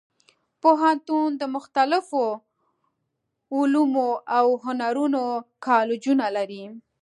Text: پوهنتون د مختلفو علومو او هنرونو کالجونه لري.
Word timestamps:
پوهنتون 0.61 1.27
د 1.41 1.43
مختلفو 1.55 2.25
علومو 3.55 4.09
او 4.37 4.45
هنرونو 4.65 5.23
کالجونه 5.65 6.25
لري. 6.37 6.63